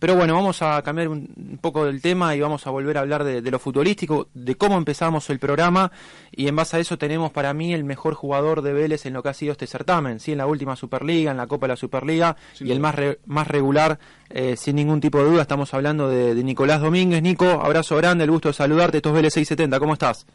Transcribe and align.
Pero 0.00 0.16
bueno, 0.16 0.34
vamos 0.34 0.62
a 0.62 0.80
cambiar 0.82 1.08
un, 1.08 1.58
poco 1.60 1.84
del 1.84 2.00
tema 2.00 2.34
y 2.34 2.40
vamos 2.40 2.66
a 2.66 2.70
volver 2.70 2.96
a 2.96 3.02
hablar 3.02 3.22
de, 3.22 3.42
lo 3.42 3.58
futbolístico, 3.58 4.28
de 4.32 4.54
cómo 4.54 4.78
empezamos 4.78 5.28
el 5.28 5.38
programa 5.38 5.92
y 6.32 6.48
en 6.48 6.56
base 6.56 6.78
a 6.78 6.80
eso 6.80 6.96
tenemos 6.96 7.30
para 7.32 7.52
mí 7.52 7.74
el 7.74 7.84
mejor 7.84 8.14
jugador 8.14 8.62
de 8.62 8.72
Vélez 8.72 9.04
en 9.04 9.12
lo 9.12 9.22
que 9.22 9.28
ha 9.28 9.34
sido 9.34 9.52
este 9.52 9.66
certamen, 9.66 10.18
sí, 10.18 10.32
en 10.32 10.38
la 10.38 10.46
última 10.46 10.74
Superliga, 10.74 11.30
en 11.30 11.36
la 11.36 11.46
Copa 11.46 11.66
de 11.66 11.74
la 11.74 11.76
Superliga 11.76 12.34
y 12.58 12.72
el 12.72 12.80
más, 12.80 12.96
más 13.26 13.46
regular, 13.46 13.98
eh, 14.30 14.56
sin 14.56 14.76
ningún 14.76 15.02
tipo 15.02 15.18
de 15.18 15.24
duda, 15.24 15.42
estamos 15.42 15.74
hablando 15.74 16.08
de, 16.08 16.34
Nicolás 16.42 16.80
Domínguez. 16.80 17.20
Nico, 17.20 17.44
abrazo 17.44 17.96
grande, 17.98 18.24
el 18.24 18.30
gusto 18.30 18.48
de 18.48 18.54
saludarte, 18.54 18.96
estos 18.96 19.12
Vélez 19.12 19.34
670, 19.34 19.78
¿cómo 19.78 19.92
estás? 19.92 20.26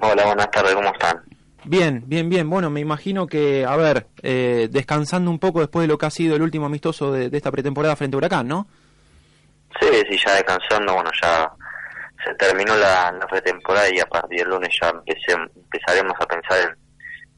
Hola, 0.00 0.24
buenas 0.24 0.50
tardes, 0.52 0.72
¿cómo 0.72 0.88
están? 0.88 1.20
Bien, 1.64 2.04
bien, 2.06 2.28
bien. 2.28 2.48
Bueno, 2.48 2.70
me 2.70 2.80
imagino 2.80 3.26
que, 3.26 3.64
a 3.64 3.74
ver, 3.76 4.06
eh, 4.22 4.68
descansando 4.70 5.30
un 5.30 5.38
poco 5.38 5.60
después 5.60 5.82
de 5.84 5.88
lo 5.88 5.98
que 5.98 6.06
ha 6.06 6.10
sido 6.10 6.36
el 6.36 6.42
último 6.42 6.66
amistoso 6.66 7.10
de, 7.10 7.30
esta 7.32 7.50
pretemporada 7.50 7.96
frente 7.96 8.16
a 8.16 8.18
Huracán, 8.18 8.46
¿no? 8.46 8.68
Sí, 9.80 9.88
sí, 10.08 10.18
ya 10.24 10.34
descansando, 10.34 10.94
bueno, 10.94 11.10
ya 11.22 11.50
se 12.24 12.34
terminó 12.34 12.76
la, 12.76 13.14
pretemporada 13.30 13.88
y 13.94 14.00
a 14.00 14.06
partir 14.06 14.40
del 14.40 14.50
lunes 14.50 14.76
ya 14.80 14.88
empezaremos 14.88 16.14
a 16.18 16.26
pensar 16.26 16.76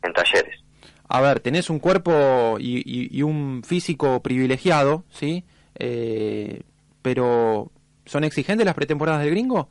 en, 0.02 0.12
talleres. 0.12 0.60
A 1.09 1.20
ver, 1.20 1.40
tenés 1.40 1.70
un 1.70 1.78
cuerpo 1.78 2.56
y, 2.59 3.22
un 3.22 3.62
físico 3.64 4.22
privilegiado, 4.22 5.04
¿sí? 5.10 5.45
Eh, 5.74 6.62
pero, 7.02 7.70
¿son 8.04 8.24
exigentes 8.24 8.64
las 8.64 8.74
pretemporadas 8.74 9.23
del 9.23 9.30
gringo? 9.30 9.68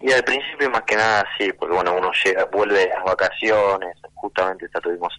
Y 0.00 0.12
al 0.12 0.22
principio 0.22 0.70
más 0.70 0.82
que 0.82 0.96
nada 0.96 1.24
sí, 1.36 1.52
porque 1.58 1.74
bueno, 1.74 1.96
uno 1.96 2.10
llega, 2.24 2.44
vuelve 2.46 2.78
de 2.78 2.88
las 2.88 3.04
vacaciones, 3.04 3.96
justamente 4.14 4.66
ya 4.72 4.80
tuvimos 4.80 5.12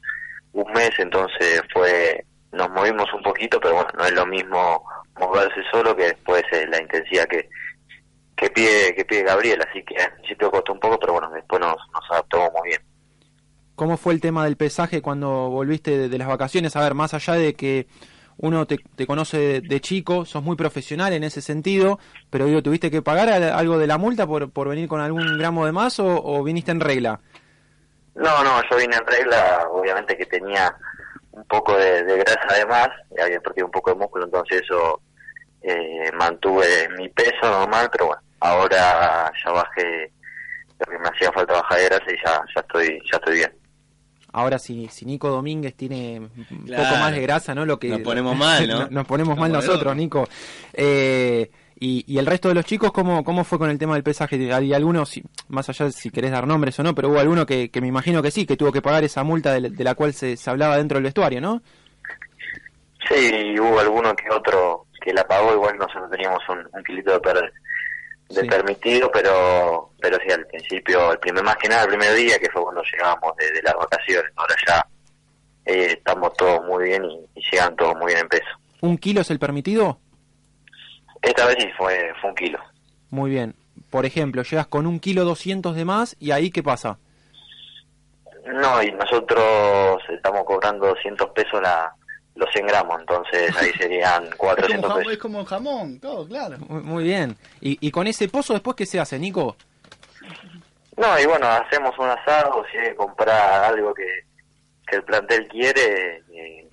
un 0.54 0.72
mes, 0.72 0.92
entonces 0.98 1.62
fue, 1.74 2.26
nos 2.54 2.70
movimos 2.70 3.12
un 3.14 3.22
poquito, 3.22 3.60
pero 3.60 3.76
bueno, 3.76 3.90
no 3.98 4.06
es 4.06 4.14
lo 4.14 4.26
mismo 4.26 4.86
moverse 5.20 5.62
solo 5.72 5.96
que 5.96 6.04
después 6.06 6.44
eh, 6.52 6.66
la 6.70 6.82
intensidad 6.82 7.26
que, 7.28 7.50
que 8.36 8.50
pide, 8.50 8.96
que 8.96 9.06
pide 9.06 9.24
Gabriel, 9.24 9.62
así 9.68 9.84
que 9.84 9.96
al 9.98 10.14
principio 10.14 10.52
costó 10.52 10.74
un 10.74 10.80
poco, 10.80 11.00
pero 11.00 11.14
bueno, 11.14 11.30
después 11.32 11.60
nos, 11.60 11.76
nos 11.94 12.12
adaptamos 12.12 12.52
muy 12.54 12.70
bien. 12.70 12.82
¿Cómo 13.76 13.96
fue 13.98 14.14
el 14.14 14.22
tema 14.22 14.44
del 14.44 14.58
pesaje 14.58 15.02
cuando 15.02 15.50
volviste 15.50 16.10
de 16.10 16.18
las 16.18 16.28
vacaciones? 16.28 16.76
A 16.76 16.82
ver, 16.82 16.96
más 16.96 17.14
allá 17.14 17.36
de 17.36 17.54
que 17.54 17.88
uno 18.42 18.66
te, 18.66 18.80
conoce 19.06 19.62
de, 19.62 19.82
chico, 19.82 20.26
sos 20.26 20.42
muy 20.42 20.56
profesional 20.56 21.12
en 21.12 21.26
ese 21.26 21.42
sentido, 21.42 22.00
pero 22.30 22.46
digo, 22.46 22.64
¿tuviste 22.64 22.90
que 22.90 23.02
pagar 23.02 23.30
algo 23.30 23.78
de 23.78 23.88
la 23.88 23.98
multa 23.98 24.26
por, 24.26 24.52
por 24.52 24.70
venir 24.70 24.88
con 24.88 25.02
algún 25.02 25.38
gramo 25.38 25.66
de 25.66 25.74
más 25.74 26.00
o, 26.00 26.44
viniste 26.44 26.72
en 26.72 26.80
regla? 26.80 27.20
No, 28.16 28.44
no, 28.44 28.62
yo 28.70 28.78
vine 28.78 28.96
en 28.96 29.06
regla, 29.06 29.68
obviamente 29.72 30.18
que 30.18 30.26
tenía 30.26 30.74
un 31.32 31.44
poco 31.46 31.78
de, 31.78 32.04
grasa 32.04 32.58
de 32.58 32.66
más, 32.66 32.90
y 33.18 33.22
había 33.22 33.42
perdido 33.42 33.66
un 33.66 33.72
poco 33.72 33.92
de 33.92 33.98
músculo, 33.98 34.26
entonces 34.26 34.62
eso 34.62 35.02
eh, 35.62 36.12
mantuve 36.18 36.90
mi 36.98 37.10
peso 37.10 37.44
normal, 37.44 37.90
pero 37.92 38.08
bueno, 38.08 38.22
ahora 38.40 39.32
ya 39.44 39.52
bajé 39.52 40.12
lo 40.80 40.86
que 40.86 41.00
me 41.00 41.10
hacía 41.10 41.32
falta 41.32 41.54
bajar 41.54 41.78
de 41.78 41.86
grasa 41.86 42.06
y 42.12 42.16
ya, 42.26 42.42
ya 42.56 42.62
estoy, 42.62 43.02
ya 43.12 43.18
estoy 43.18 43.36
bien. 43.36 43.52
Ahora 44.32 44.60
si, 44.60 44.88
si 44.90 45.06
Nico 45.06 45.30
Domínguez 45.30 45.76
tiene 45.76 46.20
un 46.20 46.66
poco 46.66 46.96
más 47.00 47.12
de 47.12 47.22
grasa, 47.22 47.56
¿no? 47.56 47.66
Lo 47.66 47.80
que 47.80 47.90
nos 47.90 48.02
ponemos 48.02 48.38
mal, 48.38 48.68
¿no? 48.68 48.88
nos 48.92 49.08
ponemos 49.08 49.38
mal 49.38 49.52
nosotros, 49.52 49.96
Nico. 49.96 50.28
Eh, 50.74 51.50
y, 51.80 52.04
y, 52.06 52.18
el 52.18 52.26
resto 52.26 52.50
de 52.50 52.54
los 52.54 52.66
chicos, 52.66 52.92
¿cómo, 52.92 53.24
¿cómo 53.24 53.44
fue 53.44 53.58
con 53.58 53.70
el 53.70 53.80
tema 53.80 53.94
del 53.94 54.04
pesaje? 54.04 54.54
¿Hay 54.54 54.74
algunos, 54.74 55.20
más 55.48 55.70
allá 55.70 55.86
de 55.86 55.92
si 55.94 56.12
querés 56.12 56.32
dar 56.32 56.46
nombres 56.46 56.78
o 56.78 56.84
no, 56.84 56.94
pero 56.94 57.10
hubo 57.10 57.20
alguno 57.20 57.46
que, 57.46 57.72
que 57.72 57.82
me 57.82 57.88
imagino 57.88 58.22
que 58.22 58.32
sí, 58.32 58.46
que 58.46 58.58
tuvo 58.58 58.72
que 58.72 58.82
pagar 58.82 59.04
esa 59.04 59.24
multa 59.24 59.54
de, 59.54 59.84
la 59.84 59.96
cual 59.96 60.14
se, 60.14 60.36
se, 60.36 60.50
hablaba 60.50 60.78
dentro 60.78 60.98
del 60.98 61.06
vestuario, 61.06 61.40
¿no? 61.40 61.62
Sí, 63.10 63.60
hubo 63.60 63.80
alguno 63.80 64.16
que 64.16 64.30
otro 64.30 64.86
que 65.02 65.14
la 65.14 65.28
pagó, 65.28 65.54
igual 65.54 65.78
nosotros 65.78 66.12
teníamos 66.12 66.48
un, 66.48 66.70
un 66.72 66.84
kilito 66.84 67.12
de 67.14 67.20
perder 67.20 67.54
de 68.30 68.46
permitido, 68.46 69.12
pero 69.12 69.92
pero 70.00 70.18
sí, 70.24 70.32
al 70.32 70.46
principio, 70.46 71.12
el 71.12 71.20
primer 71.20 71.44
más 71.44 71.58
que 71.58 71.68
nada, 71.68 71.84
el 71.84 71.90
primer 71.90 72.14
día, 72.14 72.40
que 72.40 72.50
fue 72.50 72.62
cuando 72.62 72.84
llegamos 72.84 73.36
de, 73.38 73.62
las 73.64 73.74
vacaciones, 73.74 74.32
ahora 74.36 74.56
ya 74.68 74.88
eh, 75.66 75.96
estamos 75.98 76.34
todos 76.34 76.64
muy 76.66 76.86
bien 76.86 77.04
y, 77.06 77.28
llegan 77.52 77.76
todos 77.76 77.96
muy 77.96 78.08
bien 78.08 78.20
en 78.20 78.30
peso. 78.30 78.50
¿Un 78.82 78.98
kilo 78.98 79.22
es 79.22 79.32
el 79.32 79.40
permitido? 79.40 80.00
Esta 81.22 81.48
vez 81.48 81.58
sí 81.60 81.70
fue, 81.78 82.14
fue 82.22 82.30
un 82.30 82.36
kilo. 82.36 82.60
Muy 83.10 83.32
bien. 83.32 83.56
Por 83.90 84.06
ejemplo, 84.06 84.44
llegas 84.44 84.68
con 84.68 84.86
un 84.86 85.00
kilo 85.00 85.26
doscientos 85.26 85.76
de 85.76 85.84
más 85.84 86.16
y 86.20 86.32
ahí 86.32 86.52
qué 86.52 86.62
pasa? 86.62 87.00
No, 88.46 88.82
y 88.82 88.92
nosotros 88.92 90.02
estamos 90.10 90.44
cobrando 90.46 90.88
200 90.88 91.30
pesos 91.32 91.62
la, 91.62 91.94
los 92.40 92.50
100 92.52 92.68
gramos, 92.68 93.00
entonces 93.00 93.56
ahí 93.58 93.72
serían 93.74 94.30
400 94.38 94.94
pesos. 94.96 95.14
Es 95.14 95.20
como 95.20 95.46
jamón, 95.46 96.00
todo, 96.00 96.28
claro. 96.28 96.58
Muy, 96.68 97.04
bien. 97.04 97.36
¿Y, 97.62 97.78
¿Y, 97.86 97.92
con 97.92 98.08
ese 98.08 98.30
pozo 98.30 98.54
después 98.54 98.76
qué 98.76 98.86
se 98.86 99.00
hace, 99.00 99.20
Nico? 99.20 99.56
No, 100.98 101.20
y 101.20 101.26
bueno, 101.26 101.48
hacemos 101.48 101.98
un 102.00 102.08
asado, 102.08 102.64
si 102.72 102.78
hay 102.78 102.90
que 102.90 102.96
comprar 102.96 103.64
algo 103.66 103.94
que, 103.94 104.26
que 104.88 104.98
el 104.98 105.04
plantel 105.04 105.48
quiere, 105.48 106.24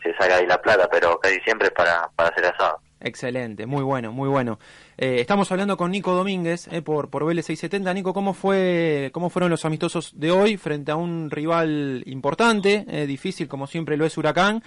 se 0.03 0.15
saca 0.15 0.37
ahí 0.37 0.47
la 0.47 0.61
plata, 0.61 0.89
pero 0.91 1.19
casi 1.19 1.39
siempre 1.41 1.71
para, 1.71 2.09
para 2.17 2.31
hacer 2.31 2.47
asado. 2.47 2.81
Excelente, 2.99 3.67
muy 3.67 3.83
bueno, 3.83 4.11
muy 4.11 4.29
bueno. 4.29 4.59
Eh, 4.97 5.19
estamos 5.21 5.53
hablando 5.53 5.77
con 5.77 5.91
Nico 5.91 6.15
Domínguez 6.15 6.67
eh, 6.73 6.81
por, 6.81 7.11
por 7.11 7.25
BL 7.25 7.37
670. 7.37 7.93
Nico, 7.93 8.15
¿cómo, 8.15 8.33
fue, 8.33 9.11
¿cómo 9.13 9.29
fueron 9.29 9.51
los 9.51 9.65
amistosos 9.67 10.19
de 10.19 10.31
hoy 10.31 10.57
frente 10.57 10.93
a 10.93 10.97
un 10.97 11.31
rival 11.31 12.03
importante, 12.07 12.87
eh, 12.89 13.07
difícil 13.07 13.49
como 13.49 13.67
siempre 13.67 13.99
lo 13.99 14.07
es 14.07 14.17
Huracán? 14.17 14.63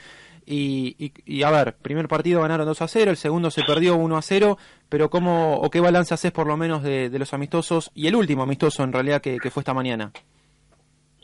Y, 0.52 1.14
y, 1.28 1.44
a 1.44 1.52
ver, 1.52 1.76
primer 1.76 2.08
partido 2.08 2.42
ganaron 2.42 2.66
2 2.66 2.82
a 2.82 2.88
0, 2.88 3.12
el 3.12 3.18
segundo 3.18 3.52
se 3.52 3.62
perdió 3.62 3.96
1 3.96 4.18
a 4.18 4.22
0, 4.24 4.58
pero 4.90 5.12
¿cómo 5.12 5.58
o 5.58 5.70
qué 5.70 5.80
balance 5.80 6.16
haces 6.16 6.32
por 6.32 6.48
lo 6.48 6.58
menos 6.58 6.82
de, 6.82 7.08
los 7.20 7.36
amistosos 7.36 7.92
y 7.94 8.08
el 8.08 8.16
último 8.16 8.42
amistoso 8.42 8.82
en 8.82 8.92
realidad 8.92 9.22
que, 9.22 9.38
fue 9.52 9.62
esta 9.62 9.76
mañana? 9.76 10.12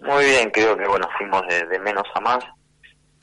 Muy 0.03 0.25
bien, 0.25 0.52
creo 0.52 0.78
que 0.78 0.88
bueno, 0.88 1.09
fuimos 1.18 1.41
de, 1.47 1.80
menos 1.80 2.03
a 2.14 2.19
más. 2.19 2.46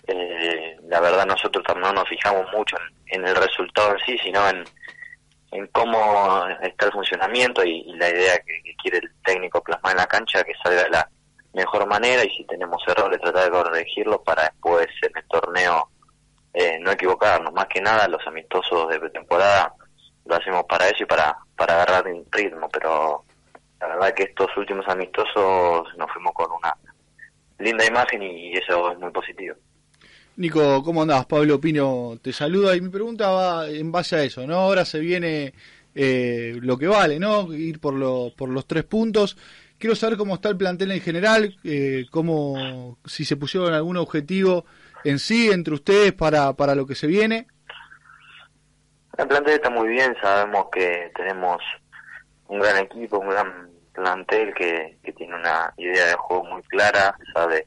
Eh, 0.09 0.77
la 0.89 0.99
verdad 0.99 1.25
nosotros 1.25 1.65
no 1.79 1.93
nos 1.93 2.09
fijamos 2.09 2.47
mucho 2.53 2.77
en, 3.07 3.25
el 3.25 3.37
resultado 3.37 3.93
en 3.93 3.99
sí, 4.05 4.19
sino 4.25 4.49
en, 4.49 4.65
en 5.53 5.69
cómo 5.69 6.49
está 6.63 6.87
el 6.87 6.93
funcionamiento 6.93 7.63
y, 7.65 7.85
la 7.93 8.11
idea 8.11 8.41
que, 8.41 8.75
quiere 8.83 8.99
el 8.99 9.11
técnico 9.25 9.63
plasmar 9.63 9.93
en 9.93 9.99
la 9.99 10.07
cancha, 10.09 10.43
que 10.43 10.55
salga 10.65 10.83
de 10.83 10.91
la 10.91 11.09
mejor 11.55 11.87
manera 11.87 12.25
y 12.25 12.31
si 12.31 12.45
tenemos 12.45 12.83
errores 12.89 13.21
tratar 13.21 13.45
de 13.45 13.51
corregirlos 13.51 14.21
para 14.25 14.43
después 14.43 14.89
en 15.03 15.13
el 15.17 15.29
torneo 15.29 15.92
eh, 16.55 16.79
no 16.81 16.91
equivocarnos. 16.93 17.53
Más 17.53 17.67
que 17.67 17.81
nada 17.81 18.09
los 18.09 18.27
amistosos 18.27 18.89
de 18.89 19.11
temporada 19.11 19.73
lo 20.25 20.35
hacemos 20.35 20.65
para 20.69 20.87
eso 20.89 21.03
y 21.03 21.07
para, 21.07 21.37
para 21.57 21.83
agarrar 21.83 22.13
un 22.13 22.25
ritmo, 22.31 22.69
pero 22.69 23.25
la 23.81 23.89
verdad 23.89 24.15
que 24.15 24.25
estos 24.25 24.49
últimos 24.57 24.87
amistosos 24.89 25.89
nos 25.97 26.11
fuimos 26.13 26.33
con 26.33 26.51
una 26.53 26.75
linda 27.59 27.85
imagen 27.85 28.23
y 28.23 28.53
eso 28.53 28.93
es 28.93 28.99
muy 28.99 29.11
positivo. 29.11 29.57
Nico, 30.37 30.83
¿cómo 30.83 31.03
andás? 31.03 31.27
Pablo 31.27 31.61
Pino 31.61 32.19
te 32.23 32.33
saluda 32.33 32.75
y 32.75 32.81
mi 32.81 32.89
pregunta 32.89 33.31
va 33.31 33.69
en 33.69 33.93
base 33.93 34.17
a 34.17 34.25
eso, 34.25 34.47
¿no? 34.47 34.55
Ahora 34.55 34.85
se 34.85 34.99
viene 34.99 35.53
eh, 35.95 36.57
lo 36.61 36.79
que 36.79 36.87
vale, 36.87 37.19
¿no? 37.19 37.53
Ir 37.53 37.81
por, 37.81 37.95
lo, 37.95 38.33
por 38.37 38.49
los 38.49 38.67
tres 38.67 38.85
puntos. 38.85 39.37
Quiero 39.79 39.95
saber 39.95 40.17
cómo 40.17 40.35
está 40.35 40.49
el 40.49 40.57
plantel 40.57 40.93
en 40.93 41.01
general, 41.01 41.57
eh, 41.65 42.07
cómo, 42.11 42.99
si 43.05 43.25
se 43.25 43.37
pusieron 43.37 43.75
algún 43.75 43.97
objetivo 43.97 44.65
en 45.05 45.19
sí 45.19 45.51
entre 45.51 45.75
ustedes 45.75 46.13
para, 46.13 46.53
para 46.55 46.75
lo 46.75 46.87
que 46.87 46.95
se 46.95 47.07
viene. 47.07 47.47
El 49.19 49.29
plantel 49.29 49.55
está 49.55 49.71
muy 49.71 49.89
bien, 49.89 50.17
sabemos 50.23 50.69
que 50.73 51.13
tenemos 51.15 51.61
un 52.47 52.61
gran 52.61 52.79
equipo, 52.79 53.19
un 53.19 53.29
gran 53.29 53.71
plantel 53.93 54.55
que, 54.55 54.99
tiene 55.17 55.37
una 55.37 55.73
idea 55.77 56.07
de 56.07 56.15
juego 56.15 56.45
muy 56.45 56.63
clara, 56.63 57.15
sabe 57.35 57.67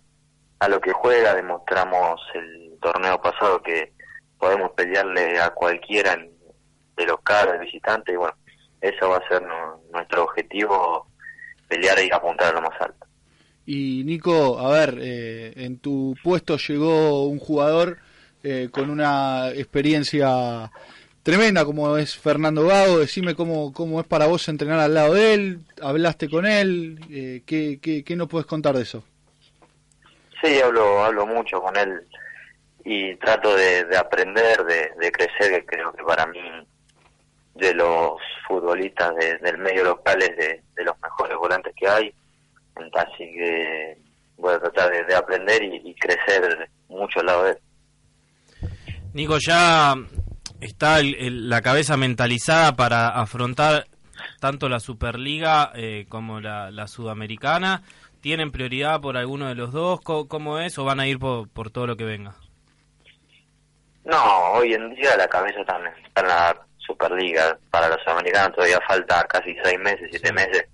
a 0.59 0.68
lo 0.68 0.81
que 0.81 0.91
juega, 0.91 1.35
demostramos 1.35 2.19
el 2.34 2.78
torneo 2.81 3.22
pasado 3.22 3.62
que 3.62 3.94
podemos 4.40 4.72
pelearle 4.72 5.40
a 5.40 5.51
cualquiera 5.51 6.18
de 6.18 7.06
local, 7.06 7.51
de 7.51 7.60
visitante, 7.60 8.13
y 8.13 8.15
bueno, 8.15 8.36
eso 8.81 9.10
va 9.10 9.18
a 9.18 9.27
ser 9.27 9.44
nuestro 9.92 10.24
objetivo 10.24 11.07
pelear 11.68 12.00
y 12.00 12.12
apuntar 12.12 12.48
a 12.50 12.60
lo 12.60 12.62
más 12.62 12.81
alto. 12.81 13.06
Y 13.65 14.03
Nico, 14.03 14.59
a 14.59 14.69
ver, 14.71 15.00
eh, 15.01 15.53
en 15.56 15.79
tu 15.79 16.15
puesto 16.23 16.57
llegó 16.57 17.27
un 17.27 17.39
jugador 17.39 17.97
eh, 18.44 18.69
con 18.71 18.89
una 18.89 19.50
experiencia 19.50 20.71
tremenda 21.23 21.65
como 21.65 21.97
es 21.97 22.15
Fernando 22.15 22.67
Gago. 22.67 23.00
Decime 23.00 23.33
cómo, 23.33 23.73
cómo 23.73 24.00
es 24.00 24.06
para 24.06 24.27
vos 24.27 24.47
entrenar 24.47 24.79
al 24.79 24.94
lado 24.94 25.15
de 25.15 25.33
él. 25.33 25.59
¿Hablaste 25.81 26.29
con 26.29 26.45
él? 26.45 27.00
Eh, 27.09 27.41
¿qué, 27.45 27.79
qué, 27.81 28.03
qué 28.03 28.15
nos 28.15 28.27
puedes 28.27 28.45
contar 28.45 28.75
de 28.75 28.83
eso? 28.83 29.03
Sí, 30.41 30.59
hablo, 30.62 31.03
hablo 31.03 31.25
mucho 31.25 31.59
con 31.62 31.75
él 31.75 32.01
y 32.85 33.15
trato 33.15 33.56
de, 33.56 33.97
aprender, 33.97 34.63
de, 34.63 34.91
de 35.00 35.12
crecer, 35.12 35.51
que 35.51 35.65
creo 35.65 35.91
que 35.91 36.03
para 36.03 36.27
mí 36.27 36.39
de 37.56 37.73
los 37.73 38.21
futbolistas 38.47 39.15
del 39.41 39.57
medio 39.57 39.85
local 39.85 40.21
es 40.21 40.38
de, 40.38 40.83
los 40.83 40.95
mejores 41.01 41.38
volantes 41.38 41.73
que 41.75 41.88
hay. 41.88 42.13
Así 42.75 43.24
que 43.33 43.98
voy 44.38 44.54
a 44.54 44.60
tratar 44.60 44.92
de, 45.06 45.16
aprender 45.16 45.63
y, 45.63 45.94
crecer 45.95 46.69
mucho 46.88 47.19
al 47.19 47.25
lado 47.25 47.44
de 47.44 47.51
él. 47.51 47.57
Nico, 49.13 49.38
ya 49.39 49.95
está 50.60 51.00
la 51.01 51.62
cabeza 51.62 51.98
mentalizada 51.98 52.75
para 52.75 53.10
afrontar 53.10 53.86
tanto 54.39 54.69
la 54.69 54.80
Superliga 54.80 55.72
eh, 55.75 56.06
como 56.10 56.39
la, 56.39 56.88
Sudamericana? 56.88 57.83
¿Tienen 58.22 58.51
prioridad 58.51 59.01
por 59.01 59.18
alguno 59.18 59.48
de 59.48 59.56
los 59.56 59.72
dos? 59.72 60.01
¿Cómo, 60.01 60.60
es? 60.60 60.77
¿O 60.77 60.86
van 60.86 61.00
a 61.00 61.07
ir 61.07 61.19
por, 61.19 61.69
todo 61.72 61.88
lo 61.88 61.95
que 61.95 62.06
venga? 62.06 62.36
No, 64.04 64.51
hoy 64.54 64.74
en 64.74 64.94
día 64.95 65.16
la 65.18 65.27
cabeza 65.27 65.60
está 65.62 65.77
en, 65.77 66.27
la 66.27 66.56
Superliga. 66.77 67.57
Para 67.69 67.89
la 67.89 67.98
Sudamericana 68.04 68.51
todavía 68.51 68.80
falta 68.88 69.24
casi 69.27 69.56
seis 69.63 69.80
meses, 69.80 70.07
siete 70.10 70.31
meses. 70.33 70.66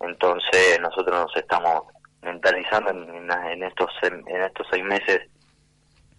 Entonces 0.00 0.80
nosotros 0.80 1.24
nos 1.24 1.36
estamos 1.36 1.82
mentalizando 2.22 2.90
en, 2.90 3.62
estos 3.62 3.90
en 4.02 4.42
estos 4.42 4.66
seis 4.70 4.84
meses 4.84 5.20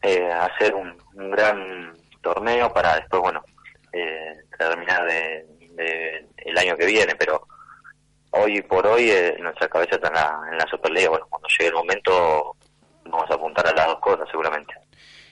eh, 0.02 0.32
hacer 0.32 0.74
un, 0.74 0.98
gran 1.32 1.94
torneo 2.22 2.72
para 2.74 2.96
después 2.96 3.22
bueno 3.22 3.44
eh, 3.92 4.34
terminar 4.58 5.06
de, 5.06 5.46
el 6.38 6.58
año 6.58 6.78
que 6.78 6.86
viene 6.86 7.16
pero 7.16 7.46
hoy 8.32 8.62
por 8.62 8.88
hoy 8.88 9.12
eh, 9.12 9.36
nuestra 9.40 9.68
cabeza 9.68 9.96
está 9.96 10.08
en 10.08 10.14
la, 10.14 10.42
en 10.52 10.58
la 10.58 10.68
Superliga. 10.68 11.10
Bueno 11.10 11.28
cuando 11.30 11.48
llegue 11.50 11.70
el 11.70 11.76
momento 11.76 12.56
vamos 13.06 13.30
a 13.30 13.34
apuntar 13.34 13.68
a 13.68 13.74
las 13.74 13.88
dos 13.88 14.00
cosas 14.00 14.28
seguramente 14.30 14.74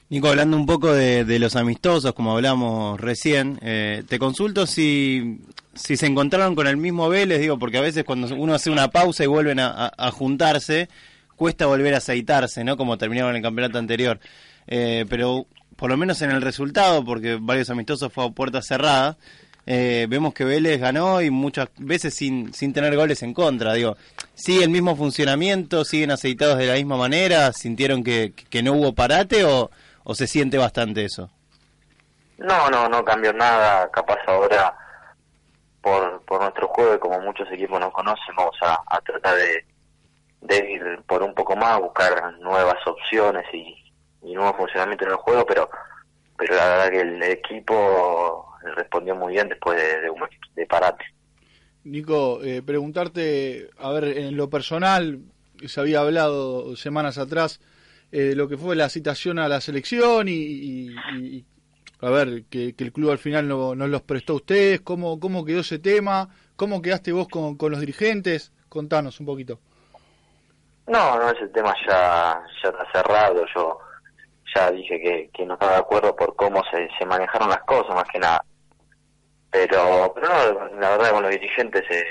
Nico, 0.10 0.30
hablando 0.30 0.56
un 0.56 0.66
poco 0.66 0.94
de, 0.94 1.38
los 1.38 1.58
amistosos, 1.58 2.14
como 2.14 2.32
hablamos 2.32 3.00
recién, 3.00 3.60
eh, 3.62 4.04
te 4.08 4.18
consulto 4.18 4.66
si, 4.66 5.40
si 5.74 5.98
se 5.98 6.06
encontraron 6.06 6.56
con 6.56 6.66
el 6.66 6.78
mismo 6.78 7.10
Vélez, 7.10 7.42
digo, 7.42 7.60
porque 7.60 7.78
a 7.78 7.82
veces 7.82 8.06
cuando 8.06 8.34
uno 8.34 8.54
hace 8.54 8.70
una 8.70 8.90
pausa 8.90 9.26
y 9.26 9.28
vuelven 9.28 9.60
a, 9.60 9.92
juntarse, 10.14 10.88
cuesta 11.36 11.66
volver 11.66 11.94
a 11.94 11.98
aceitarse, 11.98 12.64
¿no? 12.64 12.78
Como 12.78 12.98
terminaron 12.98 13.36
el 13.36 13.42
campeonato 13.42 13.80
anterior. 13.80 14.22
Eh, 14.68 15.06
pero 15.10 15.46
por 15.76 15.90
lo 15.90 15.98
menos 15.98 16.22
en 16.22 16.32
el 16.32 16.42
resultado, 16.42 17.04
porque 17.04 17.38
varios 17.40 17.70
amistosos 17.70 18.12
fue 18.14 18.28
a 18.28 18.30
puerta 18.30 18.62
cerrada, 18.62 19.18
eh, 19.66 20.08
vemos 20.10 20.34
que 20.34 20.46
Vélez 20.46 20.80
ganó 20.80 21.22
y 21.22 21.30
muchas 21.30 21.68
veces 21.80 22.14
sin, 22.14 22.54
sin 22.54 22.72
tener 22.72 22.96
goles 22.96 23.24
en 23.24 23.34
contra. 23.34 23.74
Digo, 23.74 23.98
¿sigue 24.36 24.64
el 24.64 24.70
mismo 24.70 24.96
funcionamiento? 24.96 25.84
¿Siguen 25.84 26.12
aceitados 26.12 26.58
de 26.60 26.68
la 26.68 26.76
misma 26.76 26.96
manera? 26.96 27.52
¿Sintieron 27.52 28.06
que, 28.06 28.32
que 28.50 28.64
no 28.64 28.72
hubo 28.72 28.96
parate 28.96 29.44
o, 29.44 29.70
o 30.10 30.16
se 30.16 30.26
siente 30.26 30.58
bastante 30.58 31.04
eso? 31.04 31.30
No, 32.38 32.70
no, 32.70 32.88
no 32.88 33.04
cambió 33.04 33.34
nada. 33.34 33.92
Capaz 33.92 34.20
ahora, 34.26 34.74
por, 35.82 36.22
por 36.24 36.40
nuestro 36.40 36.70
juego, 36.70 36.98
como 36.98 37.20
muchos 37.20 37.52
equipos 37.52 37.78
nos 37.78 37.92
conocen, 37.92 38.34
vamos 38.38 38.56
a, 38.62 39.02
tratar 39.02 39.36
de, 39.36 39.66
de, 40.42 40.72
ir 40.72 41.02
por 41.06 41.22
un 41.22 41.34
poco 41.34 41.58
más, 41.58 41.82
buscar 41.82 42.40
nuevas 42.40 42.78
opciones 42.88 43.44
y, 43.52 43.76
y 44.24 44.34
nuevo 44.34 44.54
funcionamiento 44.54 45.04
en 45.04 45.12
el 45.12 45.18
juego, 45.18 45.46
pero 45.46 45.70
pero 46.38 46.56
la 46.56 46.70
verdad 46.70 46.90
que 46.92 47.02
el 47.02 47.24
equipo 47.24 48.48
respondió 48.76 49.14
muy 49.14 49.34
bien 49.34 49.50
después 49.50 49.78
de, 49.78 50.02
de, 50.02 50.12
de 50.56 50.66
parate. 50.68 51.04
Nico, 51.84 52.42
eh, 52.44 52.62
preguntarte, 52.62 53.72
a 53.78 53.92
ver, 53.92 54.18
en 54.18 54.38
lo 54.38 54.50
personal, 54.50 55.20
se 55.66 55.82
había 55.82 56.00
hablado 56.00 56.78
semanas 56.78 57.18
atrás 57.18 57.60
eh, 58.12 58.34
lo 58.36 58.48
que 58.48 58.58
fue 58.58 58.76
la 58.76 58.90
citación 58.90 59.38
a 59.38 59.50
la 59.50 59.60
selección 59.60 60.28
y, 60.30 60.96
a 62.02 62.10
ver, 62.10 62.46
que, 62.50 62.74
el 62.78 62.94
club 62.94 63.12
al 63.12 63.18
final 63.18 63.48
no, 63.48 63.76
no, 63.76 63.88
los 63.88 64.02
prestó 64.02 64.34
a 64.34 64.38
ustedes, 64.38 64.82
¿cómo, 64.82 65.20
cómo 65.20 65.44
quedó 65.44 65.60
ese 65.60 65.80
tema, 65.80 66.30
cómo 66.56 66.82
quedaste 66.82 67.12
vos 67.12 67.28
con, 67.28 67.58
con 67.58 67.72
los 67.72 67.82
dirigentes, 67.82 68.54
contanos 68.70 69.20
un 69.20 69.26
poquito. 69.26 69.60
No, 70.88 71.20
no, 71.20 71.30
ese 71.30 71.50
tema 71.50 71.74
ya, 71.86 72.42
ya 72.64 72.70
está 72.70 72.92
cerrado, 72.94 73.46
yo 73.54 73.78
ya 74.56 74.72
dije 74.72 75.02
que, 75.02 75.30
que 75.34 75.46
no 75.46 75.56
estaba 75.56 75.74
de 75.74 75.80
acuerdo 75.80 76.16
por 76.16 76.34
cómo 76.38 76.64
se, 76.72 76.88
se 76.98 77.06
manejaron 77.06 77.50
las 77.50 77.64
cosas, 77.64 77.94
más 77.94 78.08
que 78.10 78.20
nada. 78.20 78.42
Pero, 79.52 80.14
pero 80.16 80.28
no, 80.30 80.80
la 80.80 80.92
verdad 80.92 81.12
con 81.12 81.24
los 81.24 81.32
dirigentes 81.32 81.84
se 81.90 82.06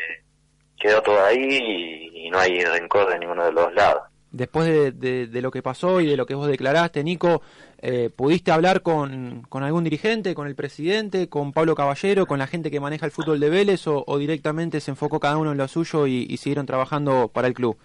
quedó 0.78 1.00
todo 1.00 1.24
ahí 1.24 2.10
y 2.12 2.28
no 2.28 2.38
hay 2.38 2.62
rencor 2.64 3.08
de 3.08 3.18
ninguno 3.18 3.44
de 3.46 3.52
los 3.52 3.72
lados 3.72 4.02
después 4.36 4.66
de, 4.66 5.26
de, 5.26 5.42
lo 5.42 5.50
que 5.50 5.62
pasó 5.62 6.00
y 6.00 6.06
de 6.06 6.16
lo 6.16 6.26
que 6.26 6.34
vos 6.34 6.46
declaraste, 6.46 7.02
Nico, 7.02 7.42
eh, 7.78 8.10
¿pudiste 8.14 8.52
hablar 8.52 8.82
con, 8.82 9.42
con, 9.48 9.62
algún 9.62 9.84
dirigente, 9.84 10.34
con 10.34 10.46
el 10.46 10.54
presidente, 10.54 11.28
con 11.28 11.52
Pablo 11.52 11.74
Caballero, 11.74 12.26
con 12.26 12.38
la 12.38 12.46
gente 12.46 12.70
que 12.70 12.80
maneja 12.80 13.06
el 13.06 13.12
fútbol 13.12 13.40
de 13.40 13.50
Vélez 13.50 13.86
o, 13.86 14.18
directamente 14.18 14.80
se 14.80 14.90
enfocó 14.90 15.20
cada 15.20 15.38
uno 15.38 15.52
en 15.52 15.58
lo 15.58 15.68
suyo 15.68 16.06
y, 16.06 16.36
siguieron 16.36 16.66
trabajando 16.66 17.28
para 17.28 17.48
el 17.48 17.54
club? 17.54 17.78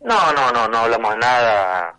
No, 0.00 0.32
no, 0.32 0.52
no, 0.52 0.68
no 0.68 0.78
hablamos 0.78 1.16
nada 1.16 1.98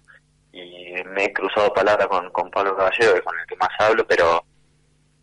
y 0.51 0.93
me 1.15 1.25
he 1.25 1.33
cruzado 1.33 1.73
palabras 1.73 2.07
con, 2.07 2.29
con 2.31 2.49
Pablo 2.49 2.75
Caballero, 2.75 3.23
con 3.23 3.37
el 3.39 3.45
que 3.47 3.55
más 3.57 3.69
hablo, 3.79 4.05
pero 4.07 4.43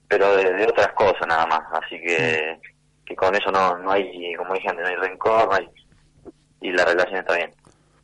pero 0.08 0.36
de, 0.36 0.66
otras 0.66 0.92
cosas 0.94 1.24
nada 1.28 1.46
más, 1.46 1.60
así 1.84 2.00
que, 2.00 2.58
que 3.06 3.14
con 3.14 3.32
eso 3.32 3.52
no, 3.52 3.78
no 3.78 3.92
hay, 3.92 4.34
como 4.34 4.54
dije 4.54 4.72
no 4.72 4.84
hay 4.84 4.96
rencor, 4.96 5.46
no 5.46 5.54
hay, 5.54 5.70
y 6.60 6.72
la 6.72 6.84
relación 6.84 7.20
está 7.20 7.36
bien. 7.36 7.54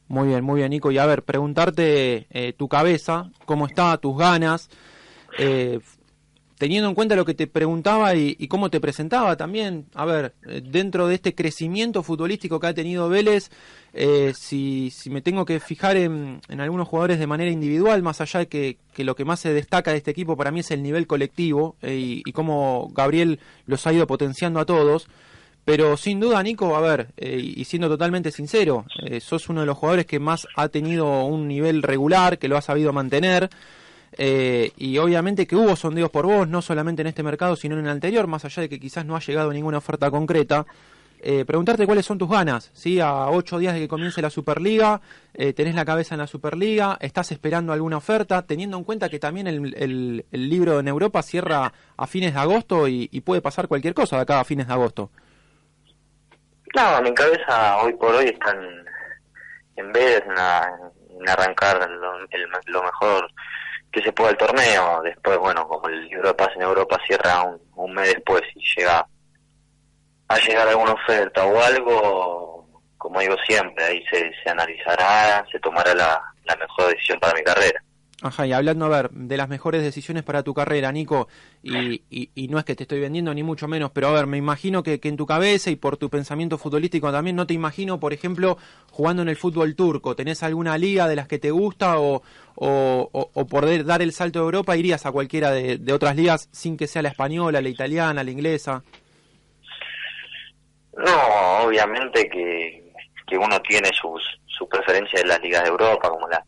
Muy 0.09 0.29
bien, 0.29 0.45
muy 0.45 0.61
bien, 0.61 0.71
Nico. 0.71 0.93
Y 0.93 0.99
a 0.99 1.07
ver, 1.07 1.23
preguntarte 1.25 2.27
eh, 2.31 2.53
tu 2.53 2.69
cabeza, 2.69 3.31
cómo 3.45 3.67
está, 3.67 3.97
tus 3.99 4.17
ganas, 4.17 4.71
eh, 5.37 5.81
teniendo 6.59 6.89
en 6.89 6.95
cuenta 6.95 7.17
lo 7.17 7.25
que 7.25 7.35
te 7.35 7.49
preguntaba 7.49 8.15
y, 8.15 8.47
cómo 8.47 8.71
te 8.71 8.81
presentaba 8.81 9.37
también. 9.37 9.87
A 9.95 10.05
ver, 10.05 10.35
eh, 10.47 10.63
dentro 10.65 11.09
de 11.09 11.17
este 11.17 11.35
crecimiento 11.35 12.05
futbolístico 12.05 12.61
que 12.61 12.69
ha 12.69 12.75
tenido 12.75 13.09
Vélez, 13.09 13.51
si, 14.35 14.91
si, 14.91 15.11
me 15.11 15.23
tengo 15.23 15.45
que 15.45 15.59
fijar 15.59 15.97
en, 15.97 16.41
algunos 16.57 16.87
jugadores 16.87 17.19
de 17.19 17.27
manera 17.27 17.51
individual, 17.51 18.03
más 18.03 18.21
allá 18.21 18.41
de 18.41 18.49
que, 18.49 18.79
lo 19.05 19.17
que 19.17 19.25
más 19.25 19.41
se 19.41 19.53
destaca 19.53 19.91
de 19.91 19.97
este 19.97 20.13
equipo 20.13 20.37
para 20.37 20.53
mí 20.53 20.61
es 20.61 20.71
el 20.71 20.83
nivel 20.83 21.07
colectivo 21.07 21.77
y, 21.83 22.23
y 22.25 22.33
cómo 22.33 22.91
Gabriel 22.95 23.41
los 23.65 23.87
ha 23.87 23.93
ido 23.93 24.07
potenciando 24.07 24.61
a 24.61 24.67
todos. 24.67 25.09
Pero 25.67 25.97
sin 25.97 26.21
duda, 26.21 26.41
Nico, 26.45 26.77
a 26.77 26.81
ver, 26.81 27.09
eh, 27.17 27.41
y 27.57 27.65
siendo 27.65 27.89
totalmente 27.89 28.31
sincero, 28.31 28.87
eh, 29.05 29.19
sos 29.19 29.49
uno 29.49 29.63
de 29.63 29.67
los 29.67 29.77
jugadores 29.77 30.07
que 30.07 30.21
más 30.21 30.47
ha 30.55 30.69
tenido 30.69 31.25
un 31.25 31.49
nivel 31.49 31.83
regular, 31.83 32.39
que 32.39 32.47
lo 32.47 32.57
ha 32.57 32.61
sabido 32.61 32.93
mantener. 32.93 33.51
Eh, 34.17 34.71
y 34.77 34.97
obviamente 34.99 35.45
que 35.45 35.57
hubo 35.57 35.75
sondeos 35.75 36.11
por 36.11 36.25
vos, 36.25 36.47
no 36.47 36.63
solamente 36.63 37.03
en 37.03 37.09
este 37.09 37.25
mercado, 37.25 37.57
sino 37.57 37.77
en 37.77 37.85
el 37.85 37.91
anterior, 37.91 38.29
más 38.29 38.45
allá 38.45 38.63
de 38.63 38.69
que 38.69 38.79
quizás 38.79 39.05
no 39.05 39.17
ha 39.17 39.21
llegado 39.21 39.53
ninguna 39.53 39.79
oferta 39.79 40.09
concreta. 40.09 40.67
preguntarte 41.47 41.85
cuáles 41.85 42.07
son 42.07 42.19
tus 42.19 42.31
ganas, 42.31 42.71
¿sí? 42.73 43.01
A 43.01 43.29
ocho 43.31 43.59
días 43.59 43.75
de 43.75 43.81
que 43.81 43.89
comience 43.89 44.23
la 44.23 44.31
Superliga, 44.31 45.01
tenés 45.57 45.75
la 45.75 45.85
cabeza 45.85 46.15
en 46.15 46.21
la 46.21 46.29
Superliga, 46.29 46.97
estás 47.01 47.33
esperando 47.33 47.73
alguna 47.73 47.97
oferta, 47.97 48.43
teniendo 48.43 48.77
en 48.79 48.85
cuenta 48.85 49.09
que 49.09 49.19
también 49.19 49.49
el, 49.49 50.25
libro 50.31 50.79
en 50.79 50.87
Europa 50.87 51.25
cierra 51.25 51.73
a 51.97 52.07
fines 52.07 52.35
de 52.35 52.39
agosto 52.39 52.87
y, 52.87 53.09
y 53.11 53.23
puede 53.23 53.41
pasar 53.41 53.67
cualquier 53.67 53.95
cosa 53.95 54.15
de 54.15 54.23
acá 54.23 54.39
a 54.39 54.45
fines 54.45 54.69
de 54.69 54.73
agosto. 54.75 55.11
No, 56.77 57.01
mi 57.01 57.15
cabeza 57.15 57.79
hoy 57.79 57.95
por 57.95 58.15
hoy 58.15 58.27
está 58.27 58.51
en, 59.77 59.93
vez 59.93 60.23
en, 60.27 61.27
arrancar 61.27 61.89
lo, 62.67 62.83
mejor 62.83 63.33
que 63.91 64.03
se 64.03 64.13
pueda 64.13 64.33
el 64.33 64.37
torneo. 64.37 65.01
Después, 65.03 65.39
bueno, 65.39 65.67
como 65.67 65.89
el 65.89 66.13
Europa 66.13 66.51
en 66.55 66.61
Europa 66.61 67.01
cierra 67.07 67.45
un, 67.77 67.95
mes 67.95 68.13
después 68.13 68.43
y 68.55 68.63
llega 68.77 69.07
a 70.29 70.39
llegar 70.39 70.69
alguna 70.69 70.93
oferta 70.93 71.47
o 71.47 71.59
algo, 71.59 72.69
como 72.99 73.21
digo 73.21 73.37
siempre, 73.47 73.83
ahí 73.83 74.05
se, 74.11 74.31
se 74.45 74.51
analizará, 74.51 75.47
se 75.51 75.59
tomará 75.61 75.95
la 75.95 76.57
mejor 76.57 76.89
decisión 76.89 77.19
para 77.19 77.33
mi 77.33 77.43
carrera. 77.43 77.83
Ajá, 78.23 78.47
y 78.47 78.53
hablando, 78.55 78.87
a 78.87 78.89
ver, 78.89 79.11
de 79.11 79.37
las 79.37 79.47
mejores 79.47 79.83
decisiones 79.83 80.23
para 80.23 80.43
tu 80.43 80.55
carrera, 80.55 80.91
Nico, 80.91 81.29
y, 81.63 82.01
y, 82.09 82.49
no 82.49 82.59
es 82.59 82.65
que 82.65 82.75
te 82.75 82.85
estoy 82.85 82.99
vendiendo 82.99 83.35
ni 83.35 83.43
mucho 83.43 83.69
menos, 83.69 83.91
pero 83.91 84.09
a 84.09 84.13
ver, 84.13 84.27
me 84.27 84.39
imagino 84.39 84.83
que, 84.83 84.99
en 85.03 85.19
tu 85.19 85.27
cabeza 85.27 85.69
y 85.69 85.77
por 85.77 85.99
tu 85.99 86.09
pensamiento 86.09 86.57
futbolístico 86.57 87.13
también, 87.13 87.37
no 87.37 87.47
te 87.47 87.53
imagino, 87.53 88.01
por 88.01 88.15
ejemplo, 88.15 88.57
jugando 88.91 89.21
en 89.21 89.29
el 89.29 89.37
fútbol 89.37 89.77
turco. 89.77 90.17
¿Tenés 90.17 90.43
alguna 90.43 90.79
liga 90.79 91.09
de 91.09 91.17
las 91.17 91.29
que 91.29 91.39
te 91.39 91.51
gusta 91.51 92.01
o, 92.01 92.23
o, 92.55 93.11
o, 93.13 93.47
por 93.47 93.85
dar 93.85 94.01
el 94.01 94.13
salto 94.13 94.39
de 94.39 94.45
Europa 94.47 94.79
irías 94.79 95.05
a 95.05 95.13
cualquiera 95.13 95.51
de, 95.51 95.93
otras 95.93 96.17
ligas 96.17 96.49
sin 96.53 96.79
que 96.79 96.87
sea 96.87 97.03
la 97.03 97.11
española, 97.11 97.61
la 97.61 97.69
italiana, 97.69 98.25
la 98.25 98.31
inglesa? 98.31 98.83
No, 100.97 101.67
obviamente 101.67 102.31
que, 102.31 102.93
que 103.27 103.37
uno 103.37 103.61
tiene 103.61 103.91
sus, 103.93 104.23
sus 104.47 104.67
preferencias 104.69 105.21
en 105.21 105.29
las 105.29 105.43
ligas 105.43 105.65
de 105.65 105.69
Europa, 105.69 106.09
como 106.09 106.27
la 106.29 106.43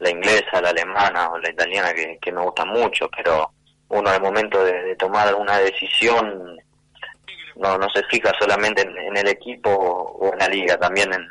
la 0.00 0.10
inglesa, 0.10 0.60
la 0.60 0.70
alemana 0.70 1.30
o 1.30 1.38
la 1.38 1.50
italiana 1.50 1.92
que, 1.94 2.18
que 2.20 2.32
me 2.32 2.42
gustan 2.42 2.68
mucho, 2.68 3.08
pero 3.16 3.50
uno 3.88 4.10
al 4.10 4.20
momento 4.20 4.62
de, 4.64 4.96
tomar 4.96 5.34
una 5.34 5.58
decisión 5.58 6.58
no, 7.56 7.78
no 7.78 7.88
se 7.90 8.02
fija 8.04 8.32
solamente 8.38 8.82
en, 8.82 9.16
el 9.16 9.28
equipo 9.28 9.70
o 9.70 10.32
en 10.32 10.38
la 10.38 10.48
liga, 10.48 10.78
también 10.78 11.12
en, 11.12 11.26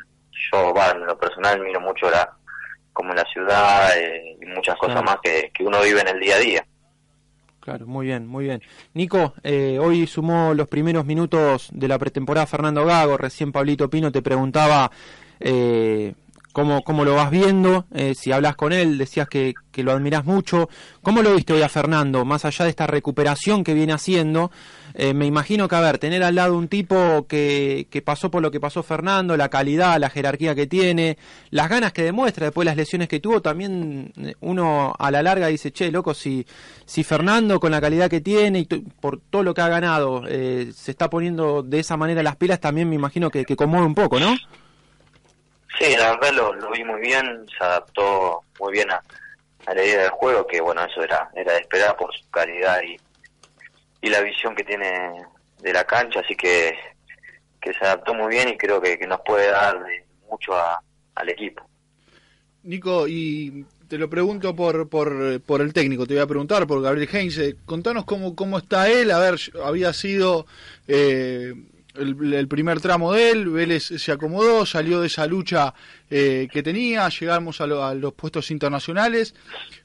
yo 0.52 0.72
en 0.92 1.06
lo 1.06 1.18
personal 1.18 1.60
miro 1.60 1.80
mucho 1.80 2.08
la 2.10 2.30
como 2.92 3.14
la 3.14 3.24
ciudad 3.24 3.96
eh, 3.96 4.36
y 4.40 4.46
muchas 4.46 4.76
cosas 4.76 5.02
más 5.02 5.18
que, 5.22 5.50
que 5.54 5.64
uno 5.64 5.80
vive 5.80 6.00
en 6.00 6.08
el 6.08 6.20
día 6.20 6.36
a 6.36 6.38
día. 6.38 6.66
Claro, 7.60 7.86
muy 7.86 8.06
bien, 8.06 8.26
muy 8.26 8.44
bien. 8.44 8.62
Nico, 8.94 9.34
eh, 9.42 9.78
hoy 9.80 10.06
sumó 10.06 10.54
los 10.54 10.66
primeros 10.66 11.04
minutos 11.04 11.68
de 11.72 11.88
la 11.88 11.98
pretemporada 11.98 12.46
Fernando 12.46 12.84
Gago, 12.84 13.16
recién 13.16 13.52
Pablito 13.52 13.88
Pino 13.88 14.10
te 14.10 14.22
preguntaba 14.22 14.90
eh, 15.38 16.12
cómo, 16.52 16.82
cómo 16.82 17.04
lo 17.04 17.14
vas 17.14 17.30
viendo, 17.30 17.86
eh, 17.94 18.14
si 18.14 18.32
hablas 18.32 18.56
con 18.56 18.72
él, 18.72 18.98
decías 18.98 19.28
que, 19.28 19.54
que 19.70 19.82
lo 19.82 19.92
admiras 19.92 20.24
mucho. 20.24 20.68
¿Cómo 21.02 21.22
lo 21.22 21.34
viste 21.34 21.52
hoy 21.52 21.62
a 21.62 21.68
Fernando, 21.68 22.24
más 22.24 22.44
allá 22.44 22.64
de 22.64 22.70
esta 22.70 22.86
recuperación 22.86 23.64
que 23.64 23.74
viene 23.74 23.92
haciendo? 23.92 24.50
Eh, 24.94 25.14
me 25.14 25.26
imagino 25.26 25.68
que, 25.68 25.76
a 25.76 25.80
ver, 25.80 25.98
tener 25.98 26.22
al 26.22 26.34
lado 26.34 26.56
un 26.56 26.68
tipo 26.68 27.26
que, 27.28 27.86
que 27.90 28.02
pasó 28.02 28.30
por 28.30 28.42
lo 28.42 28.50
que 28.50 28.58
pasó 28.58 28.82
Fernando, 28.82 29.36
la 29.36 29.48
calidad, 29.48 29.98
la 30.00 30.10
jerarquía 30.10 30.54
que 30.54 30.66
tiene, 30.66 31.16
las 31.50 31.68
ganas 31.68 31.92
que 31.92 32.02
demuestra 32.02 32.46
después 32.46 32.64
de 32.64 32.70
las 32.70 32.76
lesiones 32.76 33.08
que 33.08 33.20
tuvo, 33.20 33.40
también 33.40 34.12
eh, 34.16 34.34
uno 34.40 34.92
a 34.98 35.10
la 35.10 35.22
larga 35.22 35.46
dice, 35.46 35.72
che, 35.72 35.90
loco, 35.90 36.14
si, 36.14 36.44
si 36.84 37.04
Fernando 37.04 37.60
con 37.60 37.70
la 37.70 37.80
calidad 37.80 38.10
que 38.10 38.20
tiene 38.20 38.60
y 38.60 38.64
por 38.64 39.20
todo 39.30 39.42
lo 39.42 39.54
que 39.54 39.60
ha 39.60 39.68
ganado 39.68 40.24
eh, 40.26 40.72
se 40.74 40.90
está 40.90 41.08
poniendo 41.08 41.62
de 41.62 41.80
esa 41.80 41.96
manera 41.96 42.22
las 42.22 42.36
pilas, 42.36 42.60
también 42.60 42.88
me 42.88 42.96
imagino 42.96 43.30
que, 43.30 43.44
que 43.44 43.56
un 43.60 43.94
poco, 43.94 44.18
¿no? 44.18 44.34
Sí, 45.80 45.96
la 45.96 46.10
verdad 46.10 46.32
lo, 46.34 46.54
lo 46.54 46.70
vi 46.72 46.84
muy 46.84 47.00
bien, 47.00 47.46
se 47.56 47.64
adaptó 47.64 48.42
muy 48.60 48.72
bien 48.72 48.90
a, 48.90 49.02
a 49.64 49.74
la 49.74 49.82
idea 49.82 50.02
del 50.02 50.10
juego, 50.10 50.46
que 50.46 50.60
bueno, 50.60 50.84
eso 50.84 51.02
era, 51.02 51.30
era 51.34 51.54
de 51.54 51.60
esperar 51.60 51.96
por 51.96 52.14
su 52.14 52.30
calidad 52.30 52.82
y, 52.82 52.98
y 54.06 54.10
la 54.10 54.20
visión 54.20 54.54
que 54.54 54.62
tiene 54.62 55.10
de 55.62 55.72
la 55.72 55.84
cancha, 55.84 56.20
así 56.20 56.36
que, 56.36 56.74
que 57.62 57.72
se 57.72 57.84
adaptó 57.84 58.12
muy 58.12 58.28
bien 58.28 58.50
y 58.50 58.58
creo 58.58 58.78
que, 58.78 58.98
que 58.98 59.06
nos 59.06 59.22
puede 59.22 59.50
dar 59.50 59.82
mucho 60.28 60.54
a, 60.54 60.82
al 61.14 61.28
equipo. 61.30 61.66
Nico, 62.62 63.08
y 63.08 63.64
te 63.88 63.96
lo 63.96 64.10
pregunto 64.10 64.54
por, 64.54 64.86
por, 64.90 65.40
por 65.40 65.62
el 65.62 65.72
técnico, 65.72 66.06
te 66.06 66.12
voy 66.12 66.22
a 66.22 66.26
preguntar 66.26 66.66
por 66.66 66.82
Gabriel 66.82 67.08
Heinze. 67.10 67.56
Contanos 67.64 68.04
cómo, 68.04 68.36
cómo 68.36 68.58
está 68.58 68.90
él. 68.90 69.10
A 69.10 69.18
ver, 69.18 69.40
había 69.64 69.94
sido 69.94 70.46
eh, 70.86 71.54
el, 71.94 72.48
primer 72.48 72.80
tramo 72.80 73.12
de 73.12 73.30
él, 73.30 73.48
Vélez 73.48 73.84
se 73.84 74.12
acomodó, 74.12 74.64
salió 74.64 75.00
de 75.00 75.08
esa 75.08 75.26
lucha 75.26 75.74
eh, 76.10 76.48
que 76.50 76.62
tenía, 76.62 77.08
llegamos 77.08 77.60
a, 77.60 77.66
lo, 77.66 77.84
a, 77.84 77.94
los 77.94 78.12
puestos 78.14 78.50
internacionales. 78.50 79.34